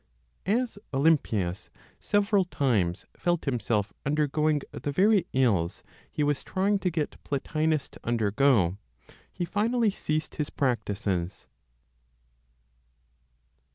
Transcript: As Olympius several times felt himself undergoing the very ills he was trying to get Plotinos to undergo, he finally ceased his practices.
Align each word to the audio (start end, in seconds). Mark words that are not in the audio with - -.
As 0.47 0.79
Olympius 0.91 1.69
several 1.99 2.45
times 2.45 3.05
felt 3.15 3.45
himself 3.45 3.93
undergoing 4.03 4.61
the 4.71 4.91
very 4.91 5.27
ills 5.31 5.83
he 6.11 6.23
was 6.23 6.43
trying 6.43 6.79
to 6.79 6.89
get 6.89 7.23
Plotinos 7.23 7.87
to 7.89 7.99
undergo, 8.03 8.77
he 9.31 9.45
finally 9.45 9.91
ceased 9.91 10.33
his 10.37 10.49
practices. 10.49 11.47